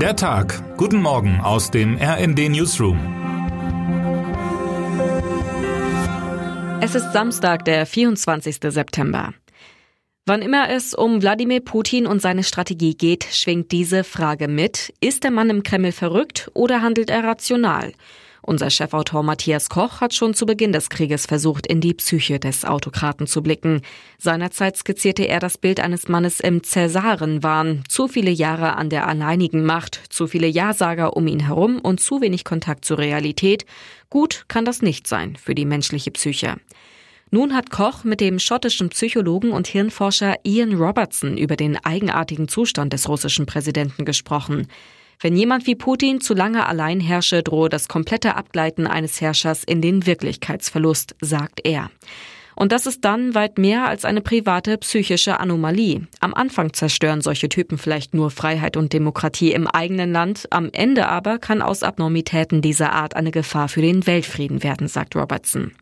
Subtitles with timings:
[0.00, 0.76] Der Tag.
[0.76, 2.98] Guten Morgen aus dem RND Newsroom.
[6.82, 8.58] Es ist Samstag, der 24.
[8.62, 9.32] September.
[10.26, 15.24] Wann immer es um Wladimir Putin und seine Strategie geht, schwingt diese Frage mit, ist
[15.24, 17.94] der Mann im Kreml verrückt oder handelt er rational?
[18.46, 22.64] Unser Chefautor Matthias Koch hat schon zu Beginn des Krieges versucht, in die Psyche des
[22.64, 23.80] Autokraten zu blicken.
[24.18, 27.82] Seinerzeit skizzierte er das Bild eines Mannes im Cäsarenwahn.
[27.88, 32.20] Zu viele Jahre an der alleinigen Macht, zu viele Ja-Sager um ihn herum und zu
[32.20, 33.66] wenig Kontakt zur Realität.
[34.10, 36.54] Gut kann das nicht sein für die menschliche Psyche.
[37.32, 42.92] Nun hat Koch mit dem schottischen Psychologen und Hirnforscher Ian Robertson über den eigenartigen Zustand
[42.92, 44.68] des russischen Präsidenten gesprochen.
[45.20, 49.80] Wenn jemand wie Putin zu lange allein herrsche, drohe das komplette Abgleiten eines Herrschers in
[49.80, 51.90] den Wirklichkeitsverlust, sagt er.
[52.58, 56.06] Und das ist dann weit mehr als eine private psychische Anomalie.
[56.20, 61.06] Am Anfang zerstören solche Typen vielleicht nur Freiheit und Demokratie im eigenen Land, am Ende
[61.08, 65.72] aber kann aus Abnormitäten dieser Art eine Gefahr für den Weltfrieden werden, sagt Robertson.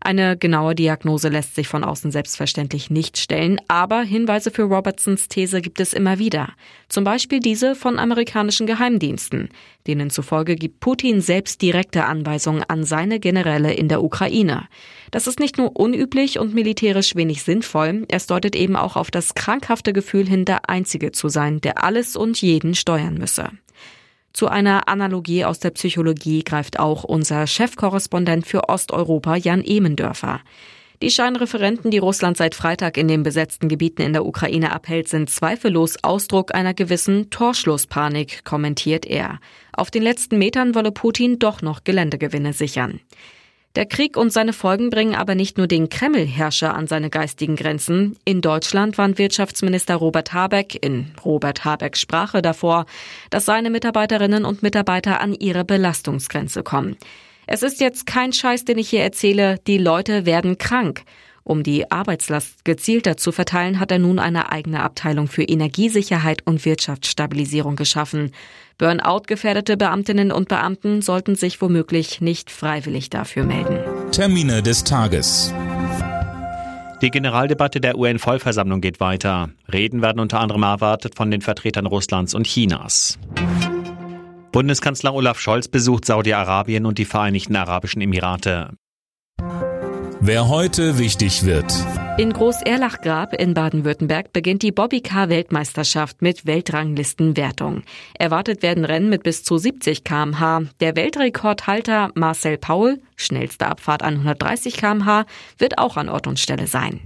[0.00, 5.60] Eine genaue Diagnose lässt sich von außen selbstverständlich nicht stellen, aber Hinweise für Robertsons These
[5.60, 6.50] gibt es immer wieder.
[6.88, 9.48] Zum Beispiel diese von amerikanischen Geheimdiensten.
[9.88, 14.68] Denen zufolge gibt Putin selbst direkte Anweisungen an seine Generäle in der Ukraine.
[15.10, 19.34] Das ist nicht nur unüblich und militärisch wenig sinnvoll, es deutet eben auch auf das
[19.34, 23.50] krankhafte Gefühl hin, der Einzige zu sein, der alles und jeden steuern müsse.
[24.32, 30.40] Zu einer Analogie aus der Psychologie greift auch unser Chefkorrespondent für Osteuropa Jan Emendörfer.
[31.00, 35.30] Die Scheinreferenten, die Russland seit Freitag in den besetzten Gebieten in der Ukraine abhält, sind
[35.30, 39.38] zweifellos Ausdruck einer gewissen Torschlusspanik, kommentiert er.
[39.72, 42.98] Auf den letzten Metern wolle Putin doch noch Geländegewinne sichern.
[43.76, 48.16] Der Krieg und seine Folgen bringen aber nicht nur den Kreml-Herrscher an seine geistigen Grenzen.
[48.24, 52.86] In Deutschland warnt Wirtschaftsminister Robert Habeck in Robert Habecks Sprache davor,
[53.30, 56.96] dass seine Mitarbeiterinnen und Mitarbeiter an ihre Belastungsgrenze kommen.
[57.46, 61.02] Es ist jetzt kein Scheiß, den ich hier erzähle, die Leute werden krank.
[61.48, 66.66] Um die Arbeitslast gezielter zu verteilen, hat er nun eine eigene Abteilung für Energiesicherheit und
[66.66, 68.32] Wirtschaftsstabilisierung geschaffen.
[68.76, 73.78] Burnout-gefährdete Beamtinnen und Beamten sollten sich womöglich nicht freiwillig dafür melden.
[74.12, 75.54] Termine des Tages.
[77.00, 79.48] Die Generaldebatte der UN-Vollversammlung geht weiter.
[79.72, 83.18] Reden werden unter anderem erwartet von den Vertretern Russlands und Chinas.
[84.52, 88.74] Bundeskanzler Olaf Scholz besucht Saudi-Arabien und die Vereinigten Arabischen Emirate.
[90.20, 91.72] Wer heute wichtig wird.
[92.18, 97.82] In Groß-Erlach-Grab in Baden-Württemberg beginnt die Bobbycar-Weltmeisterschaft mit Weltranglistenwertung.
[98.18, 100.62] Erwartet werden Rennen mit bis zu 70 kmh.
[100.80, 105.24] Der Weltrekordhalter Marcel Paul, schnellste Abfahrt 130 kmh,
[105.56, 107.00] wird auch an Ort und Stelle sein.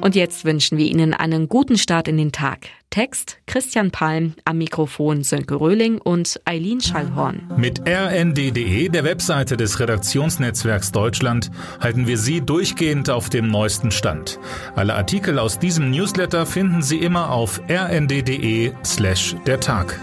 [0.00, 2.68] Und jetzt wünschen wir Ihnen einen guten Start in den Tag.
[2.94, 7.42] Text Christian Palm, am Mikrofon Sönke Röhling und Eileen Schallhorn.
[7.56, 11.50] Mit rnd.de, der Webseite des Redaktionsnetzwerks Deutschland,
[11.80, 14.38] halten wir Sie durchgehend auf dem neuesten Stand.
[14.76, 19.98] Alle Artikel aus diesem Newsletter finden Sie immer auf rnd.de slash der Tag.